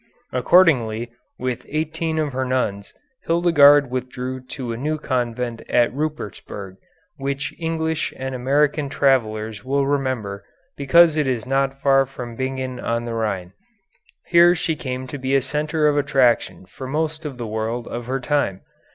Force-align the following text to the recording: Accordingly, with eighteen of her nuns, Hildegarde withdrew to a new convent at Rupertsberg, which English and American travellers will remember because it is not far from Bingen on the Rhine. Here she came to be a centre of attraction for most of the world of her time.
Accordingly, 0.33 1.11
with 1.37 1.63
eighteen 1.69 2.17
of 2.17 2.33
her 2.33 2.43
nuns, 2.43 2.91
Hildegarde 3.27 3.91
withdrew 3.91 4.39
to 4.47 4.73
a 4.73 4.75
new 4.75 4.97
convent 4.97 5.61
at 5.69 5.93
Rupertsberg, 5.93 6.77
which 7.17 7.53
English 7.59 8.11
and 8.17 8.33
American 8.33 8.89
travellers 8.89 9.63
will 9.63 9.85
remember 9.85 10.43
because 10.75 11.15
it 11.17 11.27
is 11.27 11.45
not 11.45 11.79
far 11.83 12.07
from 12.07 12.35
Bingen 12.35 12.79
on 12.79 13.05
the 13.05 13.13
Rhine. 13.13 13.53
Here 14.25 14.55
she 14.55 14.75
came 14.75 15.05
to 15.05 15.19
be 15.19 15.35
a 15.35 15.41
centre 15.43 15.87
of 15.87 15.95
attraction 15.95 16.65
for 16.65 16.87
most 16.87 17.23
of 17.23 17.37
the 17.37 17.45
world 17.45 17.87
of 17.87 18.07
her 18.07 18.19
time. 18.19 18.61